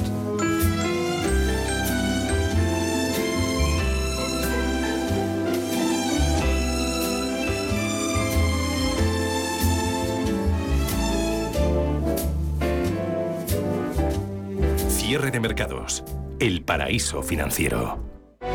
[14.89, 16.03] Cierre de mercados.
[16.39, 17.99] El paraíso financiero.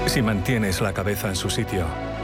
[0.06, 1.86] Si mantienes la cabeza en su sitio,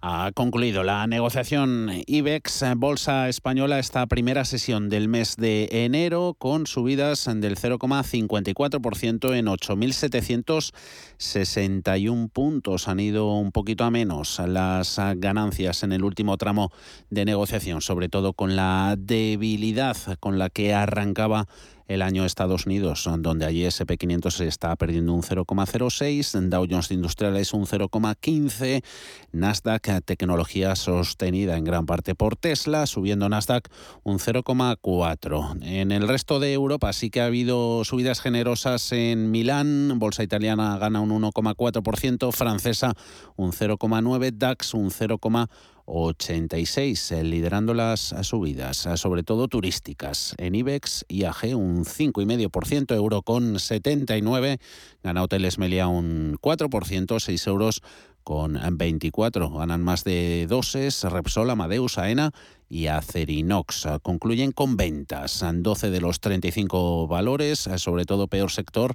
[0.00, 6.68] Ha concluido la negociación IBEX Bolsa Española esta primera sesión del mes de enero con
[6.68, 12.86] subidas del 0,54% en 8.761 puntos.
[12.86, 16.70] Han ido un poquito a menos las ganancias en el último tramo
[17.10, 21.48] de negociación, sobre todo con la debilidad con la que arrancaba
[21.88, 27.52] el año Estados Unidos, donde allí SP500 se está perdiendo un 0,06, Dow Jones Industriales
[27.54, 28.84] un 0,15,
[29.32, 33.68] Nasdaq tecnología sostenida en gran parte por Tesla, subiendo Nasdaq
[34.04, 35.62] un 0,4.
[35.62, 40.78] En el resto de Europa sí que ha habido subidas generosas en Milán, bolsa italiana
[40.78, 42.92] gana un 1,4%, francesa
[43.36, 45.48] un 0,9, DAX un 0,8%.
[45.88, 50.34] 86, eh, liderando las subidas, eh, sobre todo turísticas.
[50.38, 54.58] En IBEX, IAG un 5,5%, euro con 79,
[55.02, 57.82] gana Hoteles Melia un 4%, 6 euros
[58.22, 59.50] con 24.
[59.50, 62.32] Ganan más de doses, Repsol, Amadeus, AENA
[62.68, 63.86] y Acerinox.
[64.02, 65.42] Concluyen con ventas.
[65.50, 68.94] 12 de los 35 valores, eh, sobre todo peor sector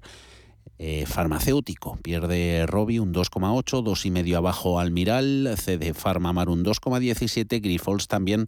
[0.78, 1.97] eh, farmacéutico.
[2.01, 8.47] Pierde Robi un 2,8, 2,5 abajo Almiral, CD Farmamar un 2,17, Grifols también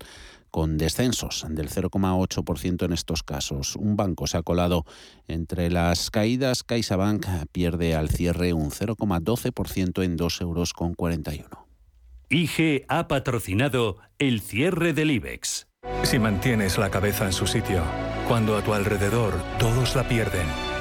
[0.55, 3.76] con descensos del 0,8% en estos casos.
[3.76, 4.86] Un banco se ha colado
[5.28, 6.63] entre las caídas.
[6.63, 11.66] CaixaBank pierde al cierre un 0,12% en 2,41 euros.
[12.30, 15.68] IG ha patrocinado el cierre del IBEX.
[16.03, 17.84] Si mantienes la cabeza en su sitio,
[18.28, 20.47] cuando a tu alrededor todos la pierden,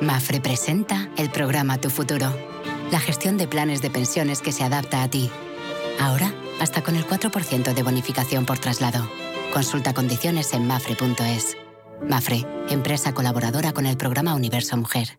[0.00, 2.32] Mafre presenta el programa Tu Futuro,
[2.92, 5.28] la gestión de planes de pensiones que se adapta a ti.
[6.00, 9.10] Ahora, hasta con el 4% de bonificación por traslado.
[9.52, 11.56] Consulta condiciones en mafre.es.
[12.08, 15.18] Mafre, empresa colaboradora con el programa Universo Mujer.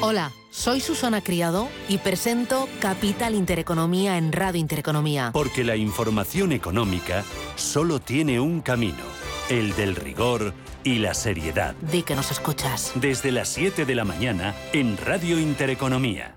[0.00, 5.30] Hola, soy Susana Criado y presento Capital Intereconomía en Radio Intereconomía.
[5.32, 7.24] Porque la información económica
[7.56, 9.02] solo tiene un camino,
[9.48, 11.74] el del rigor y la seriedad.
[11.80, 12.92] Di que nos escuchas.
[12.96, 16.36] Desde las 7 de la mañana en Radio Intereconomía.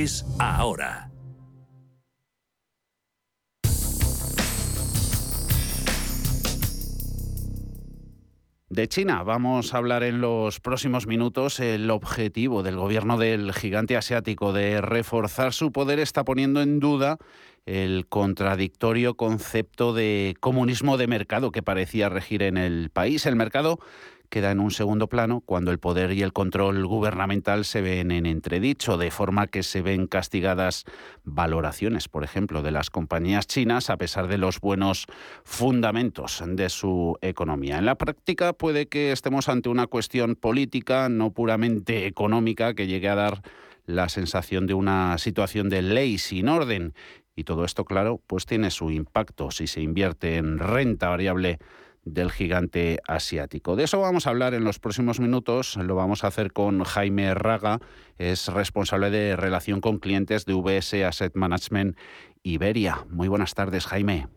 [0.39, 1.11] ahora.
[8.69, 11.59] De China vamos a hablar en los próximos minutos.
[11.59, 17.17] El objetivo del gobierno del gigante asiático de reforzar su poder está poniendo en duda
[17.65, 23.25] el contradictorio concepto de comunismo de mercado que parecía regir en el país.
[23.25, 23.79] El mercado
[24.31, 28.25] queda en un segundo plano cuando el poder y el control gubernamental se ven en
[28.25, 30.85] entredicho, de forma que se ven castigadas
[31.25, 35.05] valoraciones, por ejemplo, de las compañías chinas a pesar de los buenos
[35.43, 37.77] fundamentos de su economía.
[37.77, 43.09] En la práctica puede que estemos ante una cuestión política, no puramente económica, que llegue
[43.09, 43.41] a dar
[43.85, 46.93] la sensación de una situación de ley sin orden.
[47.35, 51.59] Y todo esto, claro, pues tiene su impacto si se invierte en renta variable
[52.03, 53.75] del gigante asiático.
[53.75, 55.77] De eso vamos a hablar en los próximos minutos.
[55.77, 57.79] Lo vamos a hacer con Jaime Raga,
[58.17, 61.97] es responsable de relación con clientes de VS Asset Management
[62.43, 63.05] Iberia.
[63.09, 64.27] Muy buenas tardes, Jaime.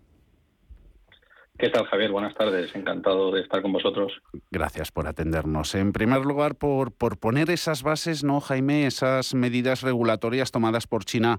[1.56, 2.10] ¿Qué tal, Javier?
[2.10, 2.74] Buenas tardes.
[2.74, 4.12] Encantado de estar con vosotros.
[4.50, 5.76] Gracias por atendernos.
[5.76, 8.86] En primer lugar, por, por poner esas bases, ¿no, Jaime?
[8.86, 11.38] Esas medidas regulatorias tomadas por China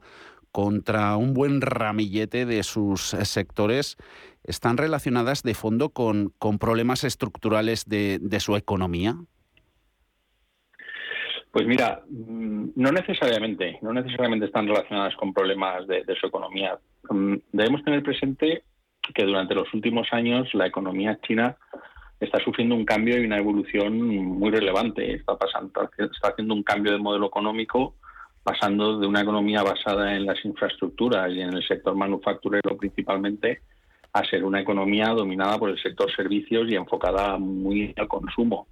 [0.56, 3.98] contra un buen ramillete de sus sectores
[4.46, 9.18] están relacionadas de fondo con, con problemas estructurales de, su economía?
[11.52, 16.80] Pues mira, mm, no necesariamente, no necesariamente están relacionadas con problemas de, su economía.
[17.10, 18.64] Mm, debemos tener presente
[19.14, 21.58] que durante los últimos años la economía china
[22.22, 25.16] está sufriendo un cambio y una evolución muy relevante.
[25.16, 27.96] Está pasando, está haciendo un cambio de modelo económico,
[28.46, 33.62] pasando de una economía basada en las infraestructuras y en el sector manufacturero principalmente
[34.14, 38.68] a ser una economía dominada por el sector servicios y enfocada muy al consumo.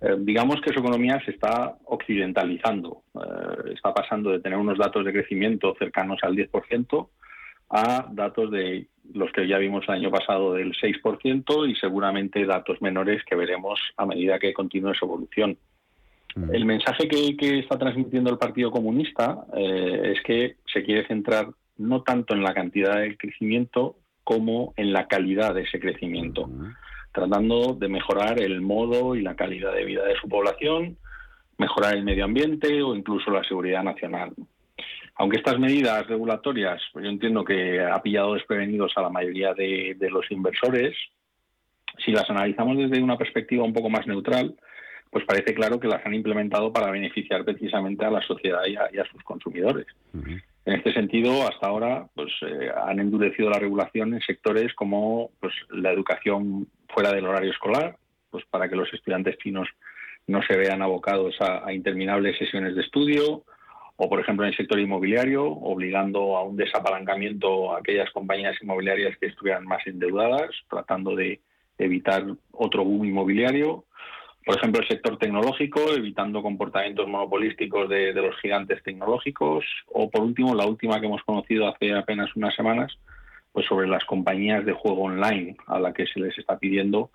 [0.00, 5.04] Eh, digamos que su economía se está occidentalizando, eh, está pasando de tener unos datos
[5.04, 7.08] de crecimiento cercanos al 10%
[7.70, 12.82] a datos de los que ya vimos el año pasado del 6% y seguramente datos
[12.82, 15.56] menores que veremos a medida que continúe su evolución.
[16.52, 22.02] El mensaje que, está transmitiendo el Partido Comunista eh, es que se quiere centrar no
[22.02, 26.50] tanto en la cantidad del crecimiento como en la calidad de ese crecimiento,
[27.12, 30.96] tratando de mejorar el modo y la calidad de vida de su población,
[31.58, 34.32] mejorar el medio ambiente o incluso la seguridad nacional.
[35.16, 40.08] Aunque estas medidas regulatorias, pues yo entiendo que ha pillado desprevenidos a la mayoría de
[40.10, 40.96] los inversores,
[42.04, 44.56] si las analizamos desde una perspectiva un poco más neutral,
[45.14, 49.04] pues parece claro que las han implementado para beneficiar precisamente a la sociedad y a,
[49.04, 49.86] sus consumidores.
[50.12, 55.54] En este sentido, hasta ahora, pues eh, han endurecido la regulación en sectores como pues,
[55.70, 57.96] la educación fuera del horario escolar,
[58.28, 59.68] pues para que los estudiantes chinos
[60.26, 63.44] no se vean abocados a, interminables sesiones de estudio,
[63.94, 69.16] o por ejemplo en el sector inmobiliario, obligando a un desapalancamiento a aquellas compañías inmobiliarias
[69.18, 71.40] que estuvieran más endeudadas, tratando de
[71.78, 73.84] evitar otro boom inmobiliario
[74.44, 80.54] por ejemplo, el sector tecnológico, evitando comportamientos monopolísticos de, los gigantes tecnológicos, o por último,
[80.54, 82.92] la última que hemos conocido hace apenas unas semanas,
[83.52, 87.10] pues sobre las compañías de juego online, a la que se les está pidiendo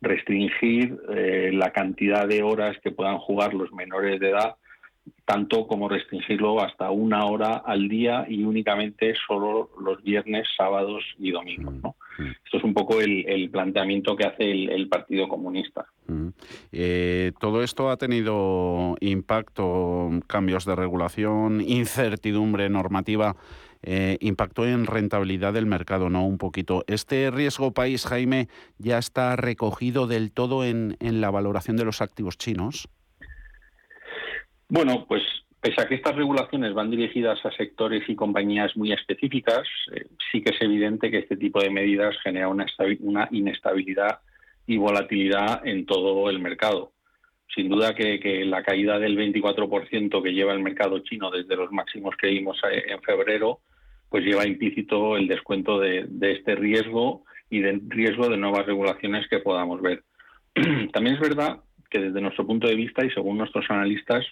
[0.00, 4.56] restringir eh, la cantidad de horas que puedan jugar los menores de edad,
[5.24, 11.30] tanto como restringirlo hasta una hora al día y únicamente solo los viernes, sábados y
[11.30, 11.74] domingos.
[11.82, 11.96] ¿no?
[12.44, 15.86] Esto es un poco el, planteamiento que hace el, Partido Comunista.
[16.72, 23.36] Eh, todo esto ha tenido impacto, cambios de regulación, incertidumbre normativa.
[23.82, 26.26] Eh, impactó en rentabilidad del mercado, ¿no?
[26.26, 26.84] Un poquito.
[26.86, 32.36] ¿Este riesgo país, Jaime, ya está recogido del todo en la valoración de los activos
[32.36, 32.88] chinos?
[34.70, 35.22] Bueno, pues
[35.60, 40.42] Pese a que estas regulaciones van dirigidas a sectores y compañías muy específicas, eh, sí
[40.42, 44.20] que es evidente que este tipo de medidas genera una, inestabilidad
[44.66, 46.92] y volatilidad en todo el mercado.
[47.54, 52.16] Sin duda que, la caída del 24% que lleva el mercado chino desde los máximos
[52.16, 53.60] que vimos eh, en febrero,
[54.08, 59.28] pues lleva implícito el descuento de, de este riesgo y del riesgo de nuevas regulaciones
[59.28, 60.04] que podamos ver.
[60.92, 61.60] También es verdad
[61.90, 64.24] que desde nuestro punto de vista y según nuestros analistas,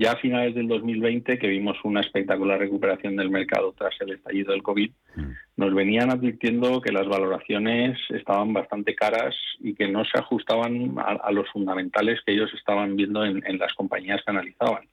[0.00, 4.52] ya a finales del 2020, que vimos una espectacular recuperación del mercado tras el estallido
[4.52, 5.30] del COVID, mm.
[5.58, 11.30] nos venían advirtiendo que las valoraciones estaban bastante caras y que no se ajustaban a,
[11.32, 14.88] los fundamentales que ellos estaban viendo en, las compañías que analizaban.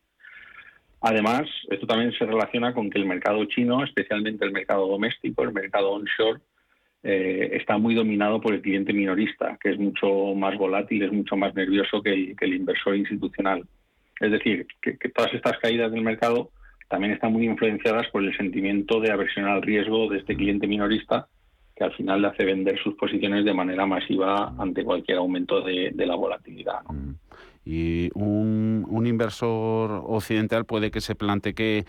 [1.00, 5.54] Además, esto también se relaciona con que el mercado chino, especialmente el mercado doméstico, el
[5.54, 6.42] mercado onshore,
[7.04, 11.38] eh, está muy dominado por el cliente minorista, que es mucho más volátil, es mucho
[11.38, 13.64] más nervioso que el inversor institucional.
[14.20, 16.52] Es decir, que, todas estas caídas del mercado
[16.90, 21.28] también están muy influenciadas por el sentimiento de aversión al riesgo de este cliente minorista
[21.76, 25.94] que al final le hace vender sus posiciones de manera masiva ante cualquier aumento de,
[25.96, 26.82] la volatilidad.
[26.90, 27.14] Mm.
[27.66, 31.86] Y un, inversor occidental puede que se plantee que,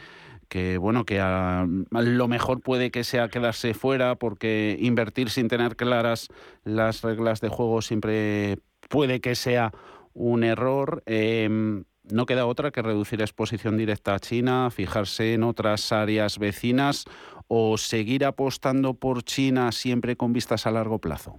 [0.48, 5.74] que bueno que a, lo mejor puede que sea quedarse fuera porque invertir sin tener
[5.74, 6.28] claras
[6.64, 8.58] las reglas de juego siempre
[8.88, 9.72] puede que sea
[10.14, 11.02] un error.
[11.06, 17.04] Em, no queda otra que reducir exposición directa a China, fijarse en otras áreas vecinas
[17.48, 21.38] o seguir apostando por China siempre con vistas a largo plazo.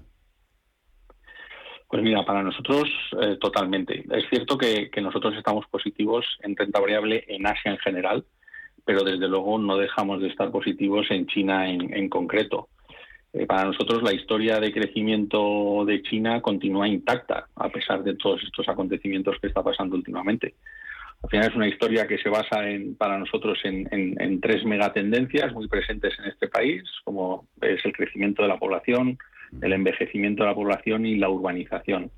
[1.88, 2.88] Pues mira, para nosotros
[3.20, 4.06] eh, totalmente.
[4.12, 8.26] Es cierto que, nosotros estamos positivos en renta variable en Asia en general,
[8.86, 12.70] pero desde luego no dejamos de estar positivos en China en concreto.
[13.32, 18.42] Eh, para nosotros la historia de crecimiento de China continúa intacta, a pesar de todos
[18.44, 20.56] estos acontecimientos que está pasando últimamente.
[21.22, 25.68] Al final es una historia que se basa en, para nosotros en, tres megatendencias muy
[25.68, 29.18] presentes en este país, como es el crecimiento de la población,
[29.62, 32.10] el envejecimiento de la población y la urbanización.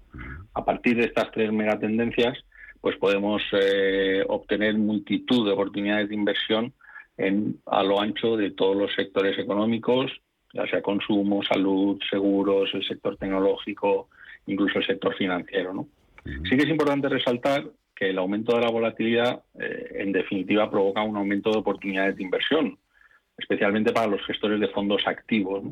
[0.54, 2.38] A partir de estas tres megatendencias,
[2.80, 6.74] pues podemos eh, obtener multitud de oportunidades de inversión
[7.18, 10.12] en, a lo ancho de todos los sectores económicos,
[10.54, 14.10] ya sea consumo, salud, seguros, el sector tecnológico,
[14.48, 15.74] incluso el sector financiero.
[15.74, 15.88] ¿no?
[16.24, 17.64] Sí que es importante resaltar
[17.96, 22.24] que el aumento de la volatilidad, eh, en definitiva, provoca un aumento de oportunidades de
[22.24, 22.78] inversión,
[23.38, 25.64] especialmente para los gestores de fondos activos.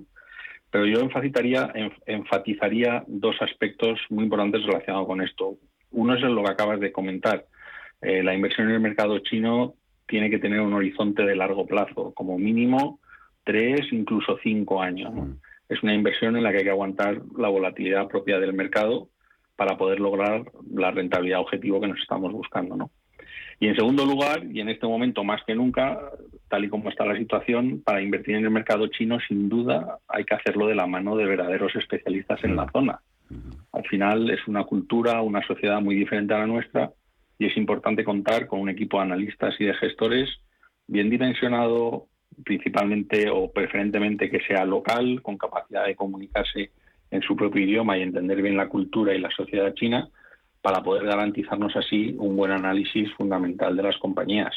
[0.71, 1.73] Pero yo enfatizaría,
[2.05, 5.57] enfatizaría dos aspectos muy importantes relacionados con esto.
[5.91, 7.47] Uno es lo que acabas de comentar.
[8.01, 9.73] Eh, la inversión en el mercado chino
[10.07, 12.99] tiene que tener un horizonte de largo plazo, como mínimo
[13.43, 15.13] tres, incluso cinco años.
[15.13, 15.33] Mm.
[15.69, 19.09] Es una inversión en la que hay que aguantar la volatilidad propia del mercado
[19.55, 22.75] para poder lograr la rentabilidad objetivo que nos estamos buscando.
[22.75, 22.91] ¿no?
[23.59, 25.99] Y en segundo lugar, y en este momento más que nunca,
[26.47, 30.23] tal y como está la situación, para invertir en el mercado chino, sin duda, hay
[30.23, 33.01] que hacerlo de la mano de verdaderos especialistas en la zona.
[33.73, 36.91] Al final es una cultura, una sociedad muy diferente a la nuestra
[37.37, 40.29] y es importante contar con un equipo de analistas y de gestores
[40.87, 42.07] bien dimensionado,
[42.43, 46.71] principalmente o preferentemente que sea local, con capacidad de comunicarse
[47.11, 50.09] en su propio idioma y entender bien la cultura y la sociedad china,
[50.61, 54.53] para poder garantizarnos así un buen análisis fundamental de las compañías.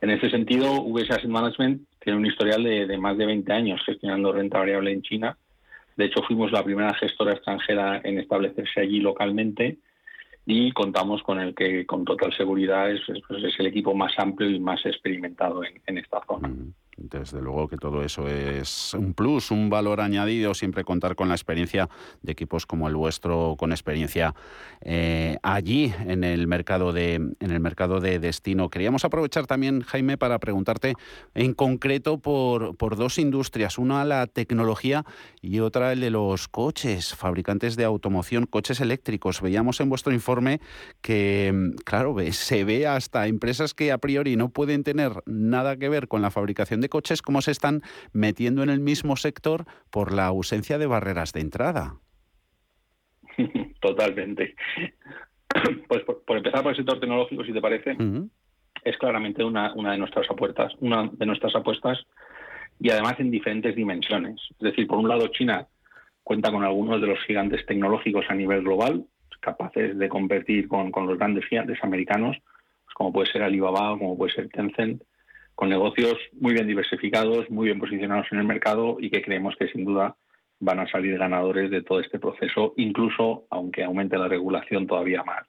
[0.00, 4.32] En ese sentido, VS Asset Management tiene un historial de, más de 20 años gestionando
[4.32, 5.38] renta variable en China.
[5.96, 9.78] De hecho, fuimos la primera gestora extranjera en establecerse allí localmente
[10.44, 14.50] y contamos con el que con total seguridad es, es, pues, el equipo más amplio
[14.50, 16.48] y más experimentado en, en esta zona.
[16.48, 16.74] Mm.
[17.10, 21.34] Desde luego que todo eso es un plus, un valor añadido, siempre contar con la
[21.34, 21.88] experiencia
[22.22, 24.34] de equipos como el vuestro, con experiencia
[24.80, 28.68] eh, allí en el mercado de en el mercado de destino.
[28.68, 30.94] Queríamos aprovechar también, Jaime, para preguntarte
[31.34, 35.04] en concreto por, por dos industrias, una la tecnología
[35.40, 39.40] y otra el de los coches, fabricantes de automoción, coches eléctricos.
[39.40, 40.60] Veíamos en vuestro informe
[41.00, 46.08] que, claro, se ve hasta empresas que a priori no pueden tener nada que ver
[46.08, 47.80] con la fabricación de coches, cómo se están
[48.12, 51.96] metiendo en el mismo sector por la ausencia de barreras de entrada.
[53.80, 54.54] Totalmente.
[55.86, 57.94] Pues por, empezar por el sector tecnológico, si te parece,
[58.84, 61.98] es claramente una, una de nuestras apuestas, una de nuestras apuestas
[62.80, 64.40] y además en diferentes dimensiones.
[64.52, 65.66] Es decir, por un lado, China
[66.22, 69.04] cuenta con algunos de los gigantes tecnológicos a nivel global,
[69.42, 72.38] capaces de competir con, con los grandes gigantes americanos,
[72.84, 75.02] pues como puede ser Alibaba, como puede ser Tencent,
[75.54, 79.68] con negocios muy bien diversificados, muy bien posicionados en el mercado y que creemos que
[79.68, 80.16] sin duda
[80.60, 85.46] van a salir ganadores de todo este proceso, incluso aunque aumente la regulación todavía más.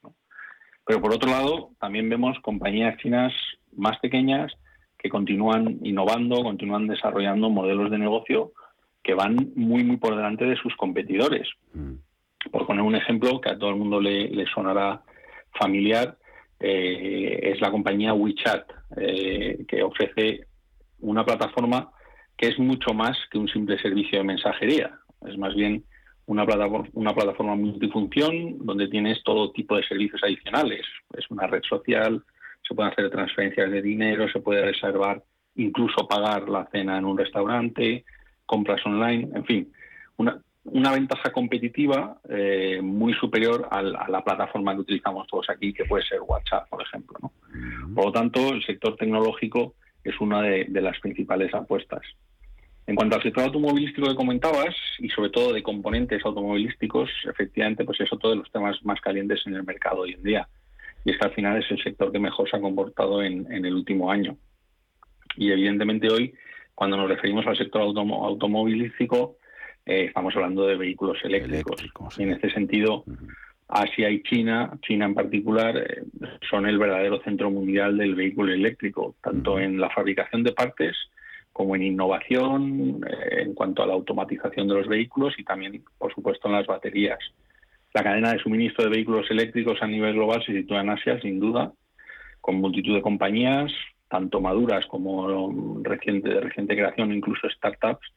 [0.85, 3.31] Pero por otro lado, también vemos compañías chinas
[3.75, 4.51] más pequeñas
[4.97, 8.53] que continúan innovando, continúan desarrollando modelos de negocio
[9.03, 11.47] que van muy, muy por delante de sus competidores.
[11.73, 11.93] Mm.
[12.51, 15.01] Por poner un ejemplo que a todo el mundo le, le sonará
[15.59, 16.17] familiar,
[16.59, 18.65] eh, es la compañía WeChat,
[18.97, 20.47] eh, que ofrece
[20.99, 21.91] una plataforma
[22.37, 24.97] que es mucho más que un simple servicio de mensajería.
[25.27, 25.83] Es más bien
[26.25, 30.85] una plataforma, una plataforma multifunción donde tienes todo tipo de servicios adicionales.
[31.17, 32.23] Es una red social,
[32.67, 35.23] se pueden hacer transferencias de dinero, se puede reservar,
[35.55, 38.05] incluso pagar la cena en un restaurante,
[38.45, 39.73] compras online, en fin,
[40.17, 45.85] una, una ventaja competitiva eh, muy superior a la plataforma que utilizamos todos aquí, que
[45.85, 47.31] puede ser WhatsApp, por ejemplo.
[47.93, 52.01] Por lo tanto, el sector tecnológico es una de, las principales apuestas.
[52.85, 57.99] En cuanto al sector automovilístico que comentabas, y sobre todo de componentes automovilísticos, efectivamente, pues
[58.01, 60.47] es otro de los temas más calientes en el mercado hoy en día.
[61.05, 63.73] Y es que al final es el sector que mejor se ha comportado en, el
[63.73, 64.37] último año.
[65.37, 66.33] Y evidentemente hoy,
[66.75, 69.37] cuando nos referimos al sector automovilístico,
[69.85, 71.81] eh, estamos hablando de vehículos eléctricos.
[72.17, 73.03] Y en este sentido,
[73.67, 76.03] Asia y China, China en particular, eh,
[76.49, 80.95] son el verdadero centro mundial del vehículo eléctrico, tanto en la fabricación de partes
[81.51, 86.13] como en innovación, eh, en cuanto a la automatización de los vehículos y también, por
[86.13, 87.19] supuesto, en las baterías.
[87.93, 91.39] La cadena de suministro de vehículos eléctricos a nivel global se sitúa en Asia, sin
[91.39, 91.71] duda,
[92.41, 93.71] con multitud de compañías,
[94.09, 98.11] tanto maduras como reciente, de reciente creación, incluso startups,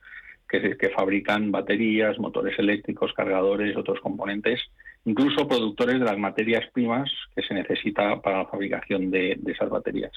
[0.49, 4.61] que, que fabrican baterías, motores eléctricos, cargadores, otros componentes,
[5.07, 10.12] incluso productores de las materias primas que se necesita para la fabricación de, esas baterías.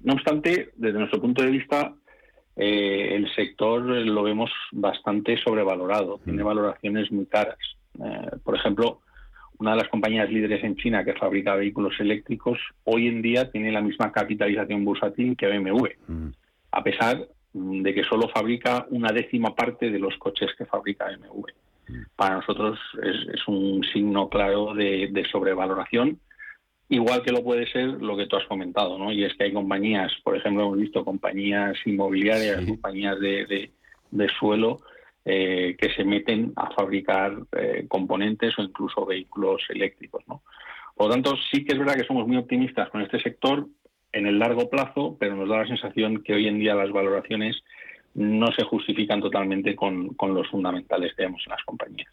[0.00, 1.92] No obstante, desde nuestro punto de vista,
[2.56, 7.58] eh, el sector lo vemos bastante sobrevalorado, tiene valoraciones muy caras.
[8.02, 9.00] Eh, por ejemplo,
[9.58, 13.72] una de las compañías líderes en China que fabrica vehículos eléctricos hoy en día tiene
[13.72, 15.86] la misma capitalización bursátil que BMW,
[16.70, 21.46] a pesar de que solo fabrica una décima parte de los coches que fabrica BMW.
[22.16, 26.18] Para nosotros es, un signo claro de, sobrevaloración,
[26.90, 29.10] igual que lo puede ser lo que tú has comentado, ¿no?
[29.10, 33.70] Y es que hay compañías, por ejemplo, hemos visto compañías inmobiliarias, compañías de,
[34.38, 34.80] suelo,
[35.24, 40.42] eh, que se meten a fabricar eh, componentes o incluso vehículos eléctricos, ¿no?
[40.94, 43.68] Por lo tanto, sí que es verdad que somos muy optimistas con este sector,
[44.12, 47.56] en el largo plazo, pero nos da la sensación que hoy en día las valoraciones
[48.14, 52.10] no se justifican totalmente con, los fundamentales que vemos en las compañías.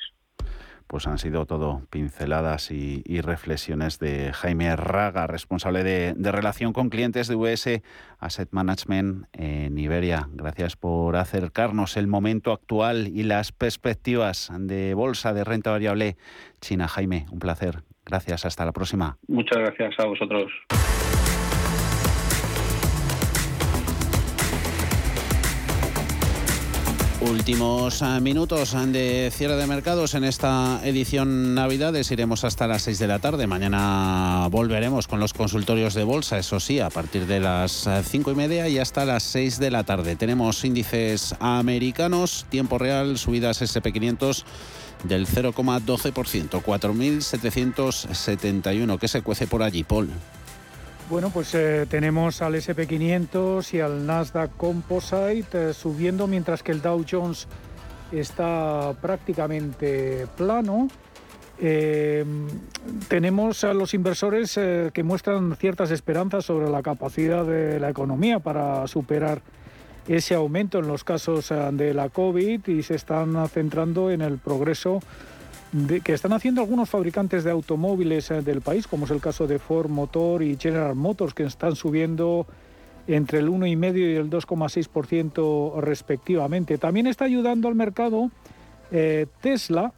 [0.88, 7.28] Pues han sido todo pinceladas y, reflexiones de Jaime Raga, responsable de, relación con clientes
[7.28, 7.82] de US
[8.20, 10.28] Asset Management en Iberia.
[10.32, 16.18] Gracias por acercarnos el momento actual y las perspectivas de bolsa de renta variable
[16.62, 16.88] China.
[16.88, 17.82] Jaime, un placer.
[18.06, 19.18] Gracias, hasta la próxima.
[19.28, 20.52] Muchas gracias a vosotros.
[27.30, 32.12] Últimos eh, minutos de cierre de mercados en esta edición Navidades.
[32.12, 33.48] Iremos hasta las 6 de la tarde.
[33.48, 38.36] Mañana volveremos con los consultorios de bolsa, eso sí, a partir de las 5 y
[38.36, 40.16] media y hasta las 6 de la tarde.
[40.16, 44.44] Tenemos índices americanos, tiempo real, subidas SP500
[45.04, 49.00] del 0,12%, 4.771.
[49.00, 50.10] ¿Qué se cuece por allí, Paul?
[51.08, 56.82] Bueno, pues eh, tenemos al SP500 y al Nasdaq Composite eh, subiendo mientras que el
[56.82, 57.48] Dow Jones
[58.12, 60.88] está prácticamente plano.
[61.60, 62.26] Eh,
[63.08, 68.88] tenemos a los inversores que muestran ciertas esperanzas sobre la capacidad de la economía para
[68.88, 69.44] superar
[70.08, 75.00] ese aumento en los casos de la COVID y se están centrando en el progreso
[76.04, 79.60] que están haciendo algunos fabricantes de automóviles eh, del país, como es el caso de
[79.60, 82.46] Ford Motor y General Motors, que están subiendo
[83.08, 86.78] entre el 1,5 y el 2,6% respectivamente.
[86.78, 88.32] También está ayudando al mercado
[88.92, 89.94] eh, Tesla,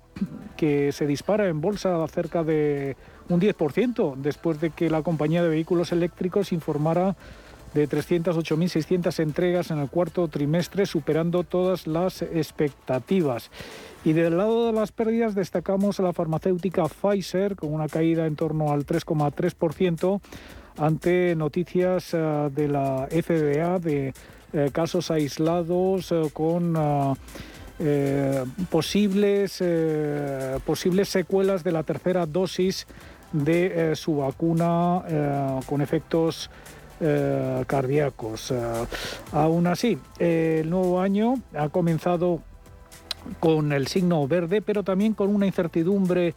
[0.55, 2.97] que se dispara en bolsa cerca de
[3.29, 7.15] un 10%, después de que la compañía de vehículos eléctricos informara
[7.73, 13.51] de 308.600 entregas en el cuarto trimestre, superando todas las expectativas.
[14.05, 18.35] Y del lado de las pérdidas destacamos a la farmacéutica Pfizer con una caída en
[18.35, 20.21] torno al 3,3%
[20.77, 24.13] ante noticias eh, de la FDA de
[24.53, 26.77] eh, casos aislados eh, con
[28.71, 29.63] posibles,
[30.65, 32.87] posibles secuelas de la tercera dosis
[33.31, 36.49] de su vacuna con efectos
[37.67, 38.51] cardíacos.
[39.31, 42.41] aún así, el nuevo año ha comenzado
[43.39, 46.33] con el signo verde, pero también con una incertidumbre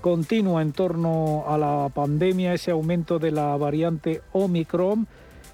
[0.00, 5.06] continua en torno a la pandemia, ese aumento de la variante Omicron,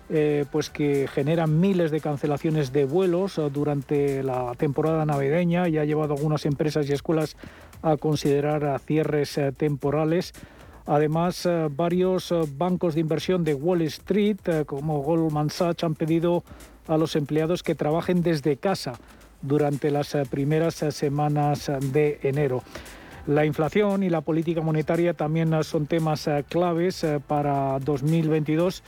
[0.09, 5.78] eh, pues que genera miles de cancelaciones de vuelos eh, durante la temporada navideña y
[5.78, 7.37] ha llevado a algunas empresas y escuelas
[7.82, 10.32] a considerar cierres eh, temporales.
[10.89, 16.45] Además, varios bancos de inversión de Wall Street, como Goldman Sachs, han pedido
[16.87, 18.93] a los empleados que trabajen desde casa
[19.47, 22.63] durante las eh, primeras eh, semanas de enero.
[23.27, 28.83] La inflación y la política monetaria también eh, son temas claves para 2022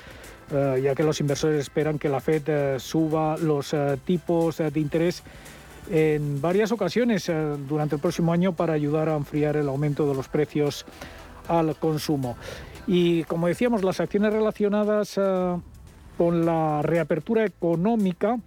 [0.50, 5.22] ya que los inversores esperan que la Fed suba los tipos de interés
[5.90, 7.30] en varias ocasiones
[7.68, 10.86] durante el próximo año para ayudar a enfriar el aumento de los precios
[11.48, 12.38] al consumo.
[12.86, 15.20] Y como decíamos, las acciones relacionadas
[16.16, 18.38] con la reapertura económica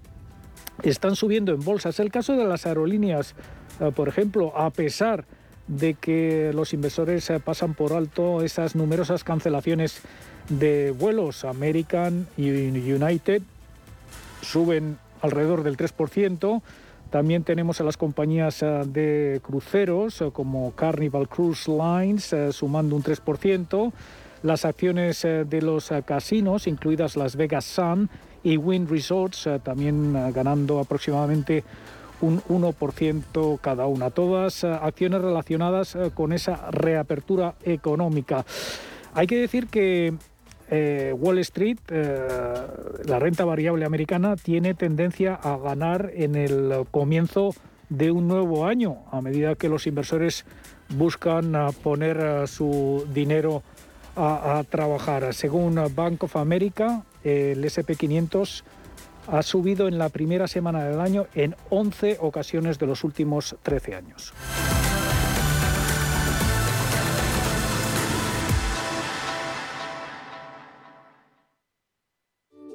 [0.83, 1.89] están subiendo en bolsa.
[1.89, 3.35] Es el caso de las aerolíneas,
[3.79, 5.25] eh, por ejemplo, a pesar
[5.67, 10.01] de que los inversores eh, pasan por alto esas numerosas cancelaciones
[10.49, 11.45] de vuelos.
[11.45, 13.41] American y United
[14.41, 16.61] suben alrededor del 3%.
[17.11, 23.93] También tenemos a las compañías eh, de cruceros como Carnival Cruise Lines sumando un 3%.
[24.43, 28.09] Las acciones de los casinos, incluidas Las Vegas Sun
[28.43, 31.63] y Wind Resorts eh, también eh, ganando aproximadamente
[32.21, 34.09] un 1% cada una.
[34.11, 38.45] Todas eh, acciones relacionadas con esa reapertura económica.
[39.13, 40.13] Hay que decir que
[40.71, 47.53] Wall Street, la renta variable americana, tiene tendencia a ganar en el comienzo
[47.89, 50.45] de un nuevo año, a medida que los inversores
[50.87, 53.63] buscan poner su dinero
[54.15, 55.33] a trabajar.
[55.33, 58.63] Según Bank of America, el SP500
[59.27, 63.95] ha subido en la primera semana del año en 11 ocasiones de los últimos 13
[63.95, 64.33] años.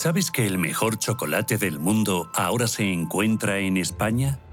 [0.00, 4.38] ¿Sabes que el mejor chocolate del mundo ahora se encuentra en España?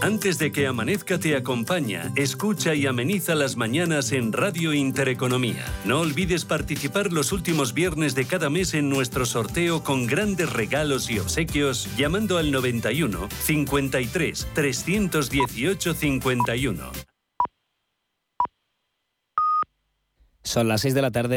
[0.00, 5.64] Antes de que amanezca te acompaña, escucha y ameniza las mañanas en Radio Intereconomía.
[5.84, 11.10] No olvides participar los últimos viernes de cada mes en nuestro sorteo con grandes regalos
[11.10, 17.14] y obsequios llamando al 91 53 318 51.
[20.44, 21.32] Son las 6 de la tarde.